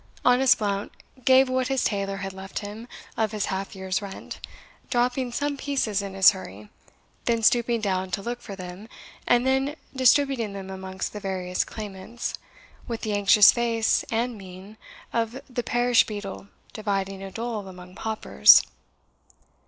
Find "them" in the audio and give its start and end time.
8.55-8.89, 10.53-10.71